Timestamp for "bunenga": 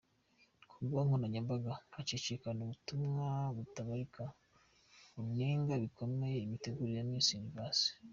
5.23-5.73